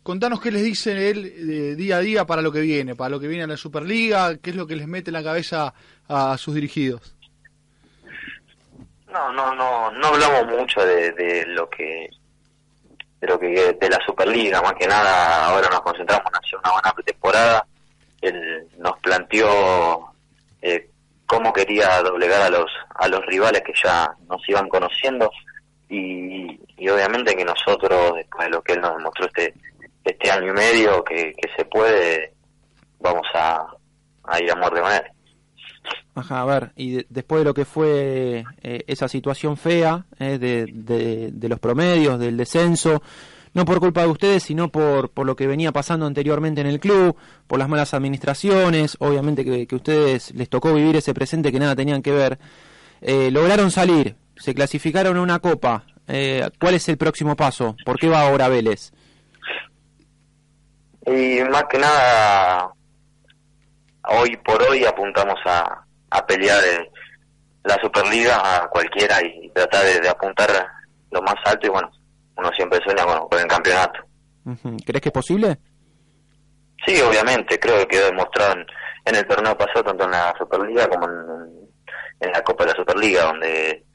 Contanos 0.03 0.41
qué 0.41 0.51
les 0.51 0.63
dice 0.63 1.09
él 1.09 1.25
eh, 1.25 1.75
día 1.75 1.97
a 1.97 2.01
día 2.01 2.25
para 2.25 2.41
lo 2.41 2.51
que 2.51 2.61
viene, 2.61 2.95
para 2.95 3.09
lo 3.09 3.19
que 3.19 3.27
viene 3.27 3.43
a 3.43 3.47
la 3.47 3.57
Superliga, 3.57 4.37
qué 4.37 4.51
es 4.51 4.55
lo 4.55 4.67
que 4.67 4.75
les 4.75 4.87
mete 4.87 5.09
en 5.09 5.13
la 5.13 5.23
cabeza 5.23 5.73
a, 6.07 6.33
a 6.33 6.37
sus 6.37 6.55
dirigidos. 6.55 7.15
No, 9.11 9.31
no, 9.31 9.55
no, 9.55 9.91
no 9.91 10.07
hablamos 10.07 10.45
mucho 10.59 10.85
de, 10.85 11.11
de 11.13 11.45
lo 11.47 11.69
que 11.69 12.09
de 13.21 13.27
lo 13.27 13.39
que 13.39 13.73
de 13.79 13.89
la 13.89 13.99
Superliga, 14.05 14.61
más 14.61 14.73
que 14.73 14.87
nada 14.87 15.47
ahora 15.47 15.69
nos 15.69 15.81
concentramos 15.81 16.25
en 16.27 16.35
hacer 16.35 16.59
una 16.59 16.71
buena 16.73 16.93
pretemporada. 16.93 17.65
Él 18.21 18.67
nos 18.77 18.99
planteó 18.99 20.11
eh, 20.61 20.89
cómo 21.35 21.53
quería 21.53 22.01
doblegar 22.01 22.41
a 22.41 22.49
los 22.49 22.71
a 22.95 23.07
los 23.07 23.25
rivales 23.25 23.61
que 23.61 23.73
ya 23.83 24.09
nos 24.29 24.41
iban 24.47 24.69
conociendo 24.69 25.29
y, 25.89 26.59
y 26.77 26.89
obviamente 26.89 27.35
que 27.35 27.45
nosotros 27.45 28.15
después 28.15 28.47
de 28.47 28.51
lo 28.51 28.61
que 28.61 28.73
él 28.73 28.81
nos 28.81 28.97
demostró 28.97 29.25
este 29.25 29.53
este 30.03 30.31
año 30.31 30.51
y 30.51 30.53
medio 30.53 31.03
que, 31.03 31.33
que 31.33 31.49
se 31.57 31.65
puede 31.65 32.35
vamos 32.99 33.27
a, 33.33 33.67
ir 34.41 34.51
a 34.51 34.55
muerte 34.55 34.81
con 34.81 34.91
él. 34.91 35.01
Ajá, 36.15 36.41
a 36.41 36.45
ver, 36.45 36.71
y 36.75 36.91
de, 36.91 37.05
después 37.09 37.41
de 37.41 37.45
lo 37.45 37.53
que 37.53 37.65
fue 37.65 38.43
eh, 38.63 38.83
esa 38.87 39.07
situación 39.07 39.57
fea 39.57 40.05
eh, 40.17 40.37
de, 40.39 41.31
de, 41.31 41.49
los 41.49 41.59
promedios, 41.59 42.17
del 42.17 42.37
descenso, 42.37 43.03
no 43.55 43.63
por 43.63 43.79
culpa 43.79 44.01
de 44.01 44.07
ustedes, 44.07 44.43
sino 44.43 44.69
por, 44.69 45.09
por 45.09 45.25
lo 45.25 45.37
que 45.37 45.47
venía 45.47 45.71
pasando 45.71 46.05
anteriormente 46.05 46.59
en 46.59 46.67
el 46.67 46.81
club, 46.81 47.15
por 47.47 47.57
las 47.57 47.69
malas 47.69 47.93
administraciones, 47.93 48.97
obviamente 48.99 49.45
que, 49.45 49.65
que 49.65 49.75
ustedes 49.75 50.35
les 50.35 50.49
tocó 50.49 50.73
vivir 50.73 50.97
ese 50.97 51.13
presente 51.13 51.53
que 51.53 51.59
nada 51.59 51.73
tenían 51.73 52.01
que 52.01 52.11
ver, 52.11 52.37
eh, 53.01 53.31
lograron 53.31 53.71
salir, 53.71 54.17
se 54.35 54.53
clasificaron 54.53 55.15
a 55.15 55.21
una 55.21 55.39
copa. 55.39 55.85
Eh, 56.05 56.47
¿Cuál 56.59 56.75
es 56.75 56.89
el 56.89 56.97
próximo 56.97 57.37
paso? 57.37 57.77
¿Por 57.85 57.97
qué 57.97 58.09
va 58.09 58.27
ahora 58.27 58.49
Vélez? 58.49 58.91
Y 61.07 61.39
más 61.49 61.63
que 61.69 61.79
nada, 61.79 62.73
hoy 64.09 64.35
por 64.43 64.61
hoy 64.63 64.83
apuntamos 64.83 65.39
a, 65.45 65.85
a 66.09 66.27
pelear 66.27 66.61
en 66.61 66.87
la 67.63 67.79
Superliga 67.81 68.63
a 68.63 68.67
cualquiera 68.67 69.25
y 69.25 69.49
tratar 69.51 69.85
de, 69.85 70.01
de, 70.01 70.09
apuntar 70.09 70.49
lo 71.11 71.21
más 71.21 71.35
alto 71.45 71.67
y 71.67 71.69
bueno, 71.69 71.89
uno 72.37 72.51
siempre 72.53 72.79
sueña 72.83 73.05
con, 73.05 73.27
con 73.27 73.39
el 73.39 73.47
campeonato. 73.47 73.99
¿Crees 74.85 75.01
que 75.01 75.09
es 75.09 75.13
posible? 75.13 75.57
Sí, 76.85 77.01
obviamente, 77.01 77.59
creo 77.59 77.79
que 77.79 77.87
quedó 77.87 78.05
demostrado 78.07 78.53
en, 78.53 78.65
en, 79.05 79.15
el 79.15 79.27
torneo 79.27 79.57
pasado, 79.57 79.83
tanto 79.85 80.05
en 80.05 80.11
la 80.11 80.33
Superliga 80.37 80.87
como 80.87 81.07
en, 81.07 81.69
en 82.19 82.31
la 82.31 82.41
Copa 82.41 82.63
de 82.63 82.71
la 82.71 82.75
Superliga, 82.77 83.23
donde 83.23 83.85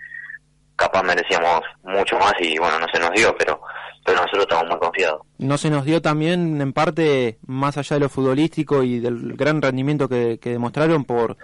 capaz 0.74 1.02
merecíamos 1.02 1.60
mucho 1.82 2.18
más 2.18 2.32
y 2.40 2.58
bueno, 2.58 2.80
no 2.80 2.86
se 2.92 2.98
nos 2.98 3.10
dio, 3.12 3.36
pero 3.36 3.60
pero 4.04 4.22
nosotros 4.22 4.42
estamos 4.44 4.66
muy 4.70 4.78
confiados. 4.78 5.22
¿No 5.38 5.58
se 5.58 5.70
nos 5.70 5.84
dio 5.84 6.00
también, 6.00 6.60
en 6.60 6.72
parte, 6.72 7.38
más 7.46 7.76
allá 7.76 7.96
de 7.96 8.00
lo 8.00 8.08
futbolístico 8.08 8.82
y 8.82 8.98
del 8.98 9.34
gran 9.34 9.60
rendimiento 9.60 10.08
que, 10.08 10.38
que 10.40 10.50
demostraron 10.50 11.04
por, 11.04 11.36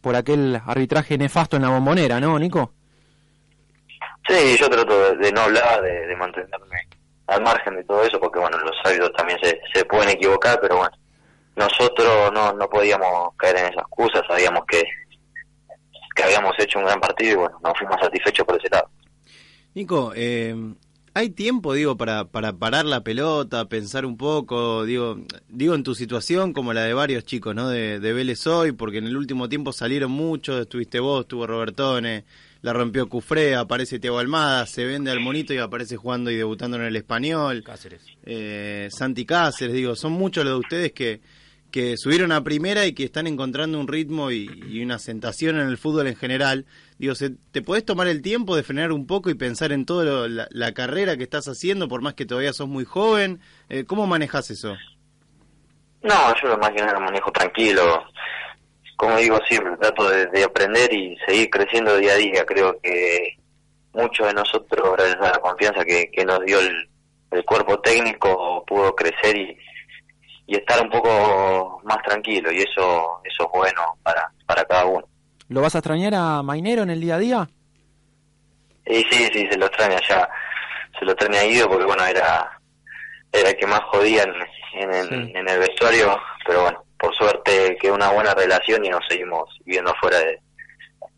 por 0.00 0.14
aquel 0.14 0.60
arbitraje 0.66 1.16
nefasto 1.16 1.56
en 1.56 1.62
la 1.62 1.70
bombonera, 1.70 2.20
¿no, 2.20 2.38
Nico? 2.38 2.74
Sí, 4.28 4.56
yo 4.58 4.68
trato 4.70 5.16
de, 5.16 5.32
no 5.32 5.42
hablar, 5.42 5.82
de, 5.82 6.16
mantenerme 6.16 6.88
al 7.26 7.42
margen 7.42 7.76
de 7.76 7.84
todo 7.84 8.04
eso, 8.04 8.20
porque 8.20 8.38
bueno, 8.38 8.58
los 8.58 8.76
árbitros 8.84 9.12
también 9.14 9.38
se, 9.42 9.60
se 9.72 9.84
pueden 9.84 10.10
equivocar, 10.10 10.58
pero 10.60 10.76
bueno, 10.76 10.96
nosotros 11.56 12.32
no, 12.32 12.52
no 12.52 12.68
podíamos 12.68 13.34
caer 13.36 13.56
en 13.56 13.64
esas 13.66 13.82
excusas, 13.82 14.22
sabíamos 14.28 14.64
que, 14.66 14.82
que 16.14 16.22
habíamos 16.22 16.52
hecho 16.58 16.78
un 16.78 16.84
gran 16.84 17.00
partido 17.00 17.32
y 17.32 17.36
bueno, 17.36 17.58
nos 17.62 17.78
fuimos 17.78 17.96
satisfechos 18.00 18.46
por 18.46 18.56
ese 18.58 18.68
lado. 18.70 18.88
Nico, 19.74 20.12
eh, 20.14 20.54
¿Hay 21.14 21.28
tiempo, 21.28 21.74
digo, 21.74 21.98
para, 21.98 22.24
para 22.24 22.54
parar 22.54 22.86
la 22.86 23.04
pelota, 23.04 23.68
pensar 23.68 24.06
un 24.06 24.16
poco, 24.16 24.86
digo, 24.86 25.18
digo 25.48 25.74
en 25.74 25.82
tu 25.82 25.94
situación 25.94 26.54
como 26.54 26.72
la 26.72 26.84
de 26.84 26.94
varios 26.94 27.24
chicos, 27.24 27.54
¿no? 27.54 27.68
De, 27.68 28.00
de 28.00 28.12
Vélez 28.14 28.46
hoy, 28.46 28.72
porque 28.72 28.96
en 28.98 29.04
el 29.04 29.18
último 29.18 29.46
tiempo 29.50 29.74
salieron 29.74 30.10
muchos, 30.10 30.62
estuviste 30.62 31.00
vos, 31.00 31.22
estuvo 31.22 31.46
Robertone, 31.46 32.24
la 32.62 32.72
rompió 32.72 33.08
Cufré, 33.08 33.56
aparece 33.56 33.98
Tiago 33.98 34.20
Almada, 34.20 34.66
se 34.66 34.84
vende 34.84 35.10
al 35.10 35.18
monito 35.18 35.52
y 35.52 35.58
aparece 35.58 35.96
jugando 35.96 36.30
y 36.30 36.36
debutando 36.36 36.76
en 36.76 36.84
el 36.84 36.94
español. 36.94 37.62
Cáceres. 37.64 38.02
Eh, 38.24 38.88
Santi 38.90 39.26
Cáceres, 39.26 39.74
digo, 39.74 39.96
son 39.96 40.12
muchos 40.12 40.44
los 40.44 40.54
de 40.54 40.60
ustedes 40.60 40.92
que, 40.92 41.20
que 41.72 41.96
subieron 41.96 42.30
a 42.30 42.44
primera 42.44 42.86
y 42.86 42.94
que 42.94 43.02
están 43.02 43.26
encontrando 43.26 43.80
un 43.80 43.88
ritmo 43.88 44.30
y, 44.30 44.48
y 44.68 44.80
una 44.80 45.00
sentación 45.00 45.58
en 45.58 45.66
el 45.66 45.76
fútbol 45.76 46.06
en 46.06 46.14
general. 46.14 46.64
Digo, 46.98 47.16
se, 47.16 47.30
¿te 47.50 47.62
podés 47.62 47.84
tomar 47.84 48.06
el 48.06 48.22
tiempo 48.22 48.54
de 48.54 48.62
frenar 48.62 48.92
un 48.92 49.08
poco 49.08 49.28
y 49.28 49.34
pensar 49.34 49.72
en 49.72 49.84
toda 49.84 50.28
la, 50.28 50.46
la, 50.48 50.72
carrera 50.72 51.16
que 51.16 51.24
estás 51.24 51.48
haciendo, 51.48 51.88
por 51.88 52.00
más 52.00 52.14
que 52.14 52.26
todavía 52.26 52.52
sos 52.52 52.68
muy 52.68 52.84
joven? 52.84 53.40
Eh, 53.70 53.84
¿Cómo 53.84 54.06
manejas 54.06 54.50
eso? 54.52 54.76
No, 56.02 56.34
yo 56.40 56.48
lo 56.48 56.58
más 56.58 56.70
que 56.70 56.80
nada 56.80 56.92
lo 56.92 57.00
manejo 57.00 57.32
tranquilo. 57.32 58.04
Como 59.02 59.16
digo 59.16 59.36
siempre, 59.48 59.76
trato 59.78 60.08
de, 60.08 60.26
de, 60.26 60.44
aprender 60.44 60.92
y 60.94 61.16
seguir 61.26 61.50
creciendo 61.50 61.96
día 61.96 62.12
a 62.12 62.18
día. 62.18 62.46
Creo 62.46 62.80
que 62.80 63.36
muchos 63.92 64.28
de 64.28 64.32
nosotros, 64.32 64.92
gracias 64.96 65.20
a 65.20 65.32
la 65.32 65.38
confianza 65.40 65.84
que, 65.84 66.08
que 66.12 66.24
nos 66.24 66.38
dio 66.44 66.60
el, 66.60 66.88
el 67.32 67.44
cuerpo 67.44 67.80
técnico, 67.80 68.64
pudo 68.64 68.94
crecer 68.94 69.36
y, 69.36 69.58
y 70.46 70.54
estar 70.54 70.80
un 70.80 70.88
poco 70.88 71.80
más 71.82 72.00
tranquilo 72.04 72.52
y 72.52 72.58
eso 72.58 73.20
eso 73.24 73.42
es 73.42 73.48
bueno 73.52 73.82
para, 74.04 74.30
para 74.46 74.64
cada 74.66 74.84
uno. 74.84 75.04
¿Lo 75.48 75.62
vas 75.62 75.74
a 75.74 75.78
extrañar 75.78 76.14
a 76.14 76.40
Mainero 76.44 76.84
en 76.84 76.90
el 76.90 77.00
día 77.00 77.16
a 77.16 77.18
día? 77.18 77.48
Y 78.86 79.02
sí, 79.10 79.28
sí, 79.32 79.48
se 79.50 79.58
lo 79.58 79.66
extraña 79.66 79.98
ya. 80.08 80.28
Se 80.96 81.04
lo 81.04 81.10
extraña 81.10 81.40
a 81.40 81.44
Guido 81.46 81.68
porque, 81.68 81.86
bueno, 81.86 82.04
era, 82.04 82.56
era 83.32 83.50
el 83.50 83.56
que 83.56 83.66
más 83.66 83.80
jodía 83.90 84.22
en, 84.22 84.92
en, 84.92 85.08
sí. 85.08 85.32
en 85.34 85.48
el 85.48 85.58
vestuario, 85.58 86.16
pero 86.46 86.62
bueno, 86.62 86.84
por 87.02 87.14
suerte 87.16 87.76
quedó 87.80 87.94
una 87.96 88.12
buena 88.12 88.32
relación 88.32 88.84
y 88.84 88.88
nos 88.88 89.00
seguimos 89.08 89.48
viendo 89.64 89.92
fuera 90.00 90.18
de, 90.18 90.38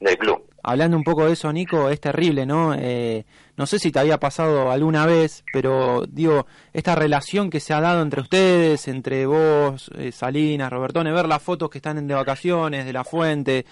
del 0.00 0.16
club. 0.16 0.42
Hablando 0.62 0.96
un 0.96 1.04
poco 1.04 1.26
de 1.26 1.34
eso, 1.34 1.52
Nico, 1.52 1.90
es 1.90 2.00
terrible, 2.00 2.46
¿no? 2.46 2.74
Eh, 2.74 3.26
no 3.58 3.66
sé 3.66 3.78
si 3.78 3.92
te 3.92 3.98
había 3.98 4.18
pasado 4.18 4.70
alguna 4.70 5.04
vez, 5.04 5.44
pero 5.52 6.06
digo, 6.08 6.46
esta 6.72 6.94
relación 6.94 7.50
que 7.50 7.60
se 7.60 7.74
ha 7.74 7.82
dado 7.82 8.00
entre 8.00 8.22
ustedes, 8.22 8.88
entre 8.88 9.26
vos, 9.26 9.90
eh, 9.98 10.10
Salinas, 10.10 10.72
Robertone, 10.72 11.12
ver 11.12 11.28
las 11.28 11.42
fotos 11.42 11.68
que 11.68 11.78
están 11.78 12.06
de 12.06 12.14
vacaciones, 12.14 12.86
de 12.86 12.92
la 12.94 13.04
fuente, 13.04 13.66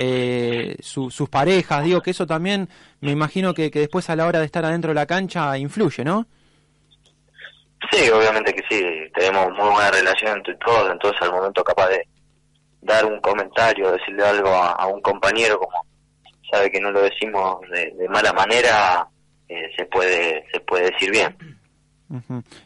eh, 0.00 0.74
su, 0.80 1.10
sus 1.10 1.28
parejas, 1.28 1.84
digo 1.84 2.00
que 2.00 2.12
eso 2.12 2.26
también 2.26 2.70
me 3.00 3.10
imagino 3.10 3.52
que, 3.52 3.70
que 3.70 3.80
después 3.80 4.08
a 4.08 4.16
la 4.16 4.24
hora 4.24 4.38
de 4.38 4.46
estar 4.46 4.64
adentro 4.64 4.92
de 4.92 4.94
la 4.94 5.06
cancha 5.06 5.58
influye, 5.58 6.02
¿no? 6.02 6.26
Sí, 7.90 8.08
obviamente 8.10 8.52
que 8.52 8.62
sí, 8.68 8.84
tenemos 9.14 9.50
muy 9.50 9.70
buena 9.70 9.90
relación 9.90 10.38
entre 10.38 10.54
todos, 10.56 10.90
entonces 10.90 11.20
al 11.22 11.32
momento 11.32 11.64
capaz 11.64 11.88
de 11.88 12.06
dar 12.82 13.04
un 13.06 13.20
comentario, 13.20 13.92
decirle 13.92 14.24
algo 14.24 14.50
a, 14.50 14.86
un 14.86 15.00
compañero 15.00 15.58
como 15.58 15.84
sabe 16.50 16.70
que 16.70 16.80
no 16.80 16.90
lo 16.90 17.02
decimos 17.02 17.60
de, 17.70 17.92
de 17.92 18.08
mala 18.08 18.32
manera, 18.32 19.06
eh, 19.48 19.70
se 19.76 19.84
puede 19.86 20.44
se 20.52 20.60
puede 20.60 20.90
decir 20.90 21.10
bien. 21.10 21.36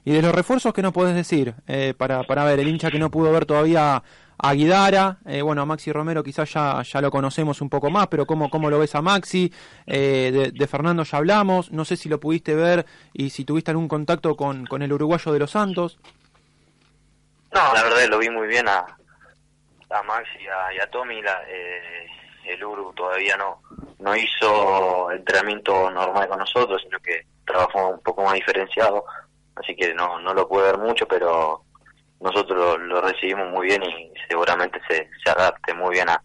Y 0.04 0.12
de 0.12 0.22
los 0.22 0.34
refuerzos, 0.34 0.72
¿qué 0.72 0.82
nos 0.82 0.92
podés 0.92 1.16
decir? 1.16 1.54
Eh, 1.66 1.94
para, 1.96 2.22
para 2.22 2.44
ver, 2.44 2.60
el 2.60 2.68
hincha 2.68 2.90
que 2.90 2.98
no 2.98 3.10
pudo 3.10 3.32
ver 3.32 3.44
todavía 3.44 4.02
a, 4.42 4.52
Guidara, 4.54 5.18
eh, 5.26 5.42
bueno, 5.42 5.62
a 5.62 5.66
Maxi 5.66 5.92
Romero 5.92 6.22
quizás 6.22 6.52
ya, 6.52 6.82
ya 6.82 7.00
lo 7.00 7.10
conocemos 7.10 7.60
un 7.60 7.70
poco 7.70 7.90
más, 7.90 8.08
pero 8.08 8.26
¿cómo, 8.26 8.50
cómo 8.50 8.68
lo 8.70 8.78
ves 8.78 8.94
a 8.94 9.02
Maxi? 9.02 9.52
Eh, 9.86 10.52
de, 10.52 10.66
Fernando 10.66 11.04
ya 11.04 11.18
hablamos, 11.18 11.70
no 11.72 11.84
sé 11.84 11.96
si 11.96 12.08
lo 12.08 12.20
pudiste 12.20 12.54
ver 12.54 12.84
y 13.12 13.30
si 13.30 13.44
tuviste 13.44 13.70
algún 13.70 13.88
contacto 13.88 14.36
con, 14.36 14.66
con 14.66 14.82
el 14.82 14.92
uruguayo 14.92 15.32
de 15.32 15.38
los 15.38 15.50
Santos. 15.50 15.98
No, 17.52 17.74
la 17.74 17.82
verdad 17.82 18.08
lo 18.08 18.18
vi 18.18 18.30
muy 18.30 18.48
bien 18.48 18.68
a, 18.68 18.78
a 19.90 20.02
Maxi 20.02 20.38
y 20.42 20.46
a, 20.46 20.74
y 20.74 20.78
a 20.80 20.90
Tommy, 20.90 21.22
la, 21.22 21.42
eh, 21.48 22.06
el 22.44 22.64
Uru 22.64 22.92
todavía 22.94 23.36
no, 23.36 23.62
no 23.98 24.16
hizo 24.16 25.10
entrenamiento 25.12 25.90
normal 25.90 26.28
con 26.28 26.38
nosotros, 26.38 26.82
sino 26.82 26.98
que 27.00 27.26
trabajó 27.46 27.88
un 27.88 28.00
poco 28.00 28.24
más 28.24 28.34
diferenciado, 28.34 29.04
así 29.56 29.74
que 29.76 29.94
no, 29.94 30.20
no 30.20 30.34
lo 30.34 30.48
pude 30.48 30.64
ver 30.64 30.78
mucho, 30.78 31.06
pero 31.06 31.62
nosotros 32.22 32.58
lo, 32.58 32.78
lo 32.78 33.00
recibimos 33.00 33.50
muy 33.50 33.66
bien 33.66 33.82
y 33.82 34.12
seguramente 34.28 34.80
se, 34.88 35.08
se 35.24 35.30
adapte 35.30 35.74
muy 35.74 35.94
bien 35.94 36.08
a, 36.08 36.22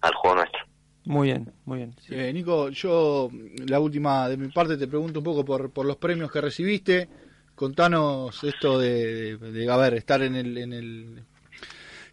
al 0.00 0.14
juego 0.14 0.36
nuestro. 0.36 0.60
Muy 1.04 1.28
bien, 1.28 1.52
muy 1.64 1.78
bien. 1.78 1.94
Sí. 2.00 2.14
Eh, 2.14 2.32
Nico, 2.32 2.68
yo 2.68 3.30
la 3.66 3.80
última 3.80 4.28
de 4.28 4.36
mi 4.36 4.48
parte 4.48 4.76
te 4.76 4.86
pregunto 4.86 5.20
un 5.20 5.24
poco 5.24 5.44
por, 5.44 5.70
por 5.72 5.86
los 5.86 5.96
premios 5.96 6.30
que 6.30 6.40
recibiste. 6.40 7.08
Contanos 7.54 8.42
esto 8.44 8.78
de, 8.78 9.36
de, 9.36 9.52
de 9.52 9.70
a 9.70 9.76
ver, 9.76 9.94
estar 9.94 10.22
en 10.22 10.34
el, 10.34 10.56
en 10.58 10.72
el 10.72 11.22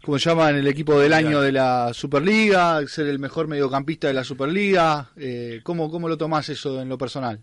¿cómo 0.03 0.17
se 0.19 0.29
llama? 0.29 0.49
En 0.49 0.57
el 0.57 0.67
equipo 0.67 0.99
del 0.99 1.13
año 1.13 1.41
de 1.41 1.51
la 1.51 1.93
Superliga, 1.93 2.85
ser 2.87 3.07
el 3.07 3.19
mejor 3.19 3.47
mediocampista 3.47 4.07
de 4.07 4.13
la 4.13 4.23
Superliga. 4.23 5.09
Eh, 5.17 5.61
¿cómo, 5.63 5.91
¿Cómo 5.91 6.07
lo 6.07 6.17
tomás 6.17 6.49
eso 6.49 6.81
en 6.81 6.89
lo 6.89 6.97
personal? 6.97 7.39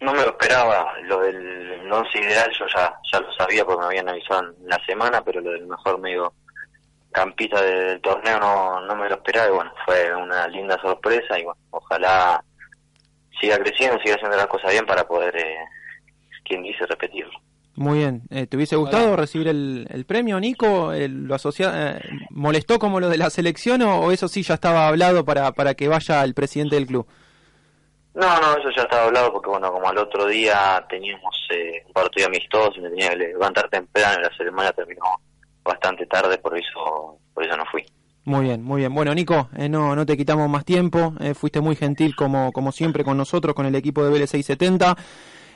No 0.00 0.12
me 0.12 0.22
lo 0.22 0.30
esperaba, 0.30 0.92
lo 1.04 1.20
del 1.20 1.65
once 1.92 2.18
ideal 2.18 2.50
yo 2.58 2.66
ya, 2.74 2.94
ya 3.12 3.20
lo 3.20 3.32
sabía 3.34 3.64
porque 3.64 3.80
me 3.80 3.86
habían 3.86 4.08
avisado 4.08 4.40
en 4.40 4.68
la 4.68 4.78
semana, 4.86 5.22
pero 5.22 5.40
lo 5.40 5.50
del 5.50 5.66
mejor 5.66 5.98
medio 6.00 6.32
campista 7.12 7.62
del 7.62 8.00
torneo 8.00 8.38
no, 8.38 8.80
no 8.82 8.94
me 8.94 9.08
lo 9.08 9.14
esperaba 9.14 9.48
y 9.48 9.54
bueno, 9.54 9.72
fue 9.84 10.14
una 10.14 10.46
linda 10.48 10.78
sorpresa 10.82 11.38
y 11.38 11.44
bueno, 11.44 11.58
ojalá 11.70 12.44
siga 13.40 13.58
creciendo, 13.58 13.98
siga 14.00 14.16
haciendo 14.16 14.36
las 14.36 14.46
cosas 14.46 14.72
bien 14.72 14.86
para 14.86 15.06
poder, 15.06 15.34
eh, 15.36 15.56
quien 16.44 16.62
dice, 16.62 16.86
repetirlo. 16.86 17.32
Muy 17.74 17.98
bien. 17.98 18.22
Eh, 18.30 18.46
¿Te 18.46 18.56
hubiese 18.56 18.76
gustado 18.76 19.08
Hola. 19.08 19.16
recibir 19.16 19.48
el, 19.48 19.86
el, 19.90 20.06
premio, 20.06 20.40
Nico? 20.40 20.92
El, 20.92 21.24
¿Lo 21.24 21.34
asocia, 21.34 21.72
eh, 21.74 22.00
¿Molestó 22.30 22.78
como 22.78 23.00
lo 23.00 23.10
de 23.10 23.18
la 23.18 23.28
selección 23.28 23.82
o, 23.82 24.00
o, 24.00 24.12
eso 24.12 24.28
sí 24.28 24.42
ya 24.42 24.54
estaba 24.54 24.88
hablado 24.88 25.26
para, 25.26 25.52
para 25.52 25.74
que 25.74 25.88
vaya 25.88 26.24
el 26.24 26.32
presidente 26.32 26.76
del 26.76 26.86
club? 26.86 27.06
No, 28.16 28.40
no, 28.40 28.56
eso 28.56 28.70
ya 28.74 28.84
estaba 28.84 29.04
hablado 29.04 29.30
porque, 29.30 29.50
bueno, 29.50 29.70
como 29.70 29.86
al 29.86 29.98
otro 29.98 30.26
día 30.26 30.82
teníamos 30.88 31.36
eh, 31.50 31.82
un 31.86 31.92
partido 31.92 32.28
amistoso 32.28 32.72
y 32.78 32.80
me 32.80 32.88
tenía 32.88 33.10
que 33.10 33.16
levantar 33.16 33.68
temprano 33.68 34.20
y 34.20 34.22
la 34.22 34.34
ceremonia 34.34 34.72
terminó 34.72 35.04
bastante 35.62 36.06
tarde, 36.06 36.38
por 36.38 36.56
eso, 36.56 37.18
por 37.34 37.44
eso 37.44 37.54
no 37.58 37.64
fui. 37.70 37.84
Muy 38.24 38.46
bien, 38.46 38.62
muy 38.62 38.80
bien. 38.80 38.94
Bueno, 38.94 39.14
Nico, 39.14 39.50
eh, 39.54 39.68
no, 39.68 39.94
no 39.94 40.06
te 40.06 40.16
quitamos 40.16 40.48
más 40.48 40.64
tiempo. 40.64 41.12
Eh, 41.20 41.34
fuiste 41.34 41.60
muy 41.60 41.76
gentil 41.76 42.16
como, 42.16 42.52
como 42.52 42.72
siempre 42.72 43.04
con 43.04 43.18
nosotros, 43.18 43.54
con 43.54 43.66
el 43.66 43.74
equipo 43.74 44.02
de 44.02 44.10
Vélez 44.10 44.30
670. 44.30 44.96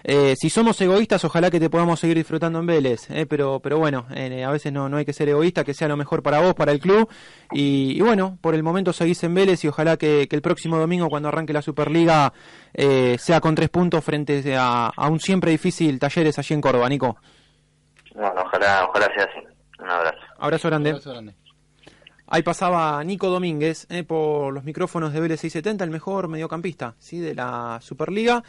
Eh, 0.02 0.34
si 0.36 0.50
somos 0.50 0.80
egoístas, 0.80 1.24
ojalá 1.24 1.50
que 1.50 1.60
te 1.60 1.68
podamos 1.68 2.00
seguir 2.00 2.16
disfrutando 2.16 2.58
en 2.58 2.66
Vélez, 2.66 3.10
eh, 3.10 3.26
pero, 3.26 3.60
pero 3.60 3.78
bueno, 3.78 4.06
eh, 4.14 4.44
a 4.44 4.50
veces 4.50 4.72
no, 4.72 4.88
no 4.88 4.96
hay 4.96 5.04
que 5.04 5.12
ser 5.12 5.28
egoísta, 5.28 5.64
que 5.64 5.74
sea 5.74 5.88
lo 5.88 5.96
mejor 5.96 6.22
para 6.22 6.40
vos, 6.40 6.54
para 6.54 6.72
el 6.72 6.80
club. 6.80 7.08
Y, 7.52 7.96
y 7.96 8.00
bueno, 8.00 8.38
por 8.40 8.54
el 8.54 8.62
momento 8.62 8.92
seguís 8.92 9.22
en 9.24 9.34
Vélez 9.34 9.64
y 9.64 9.68
ojalá 9.68 9.96
que, 9.96 10.26
que 10.28 10.36
el 10.36 10.42
próximo 10.42 10.78
domingo, 10.78 11.08
cuando 11.08 11.28
arranque 11.28 11.52
la 11.52 11.62
Superliga, 11.62 12.32
eh, 12.72 13.16
sea 13.18 13.40
con 13.40 13.54
tres 13.54 13.68
puntos 13.68 14.02
frente 14.04 14.56
a, 14.56 14.90
a, 14.94 15.08
un 15.08 15.20
siempre 15.20 15.50
difícil 15.50 15.98
Talleres 15.98 16.38
allí 16.38 16.54
en 16.54 16.60
Córdoba, 16.60 16.88
Nico. 16.88 17.16
Bueno, 18.14 18.42
ojalá, 18.44 18.86
ojalá 18.88 19.06
sea 19.14 19.24
así. 19.24 19.46
Un 19.78 19.90
abrazo. 19.90 20.18
Abrazo 20.38 20.68
grande. 20.68 20.90
Un 20.90 20.94
abrazo 20.96 21.10
grande. 21.10 21.34
Ahí 22.32 22.44
pasaba 22.44 23.02
Nico 23.02 23.28
Domínguez 23.28 23.88
eh, 23.90 24.04
por 24.04 24.54
los 24.54 24.62
micrófonos 24.62 25.12
de 25.12 25.18
Vélez 25.18 25.40
670, 25.40 25.82
el 25.82 25.90
mejor 25.90 26.28
mediocampista 26.28 26.94
¿sí? 27.00 27.18
de 27.18 27.34
la 27.34 27.80
Superliga. 27.82 28.44